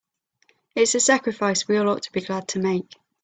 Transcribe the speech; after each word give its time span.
It's 0.73 0.95
a 0.95 0.99
sacrifice 0.99 1.67
we 1.67 1.77
all 1.77 1.87
ought 1.89 2.01
to 2.01 2.11
be 2.11 2.21
glad 2.21 2.47
to 2.47 2.59
make. 2.59 2.95